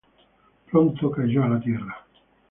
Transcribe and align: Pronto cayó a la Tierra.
Pronto 0.71 1.11
cayó 1.11 1.43
a 1.43 1.49
la 1.49 1.59
Tierra. 1.61 2.03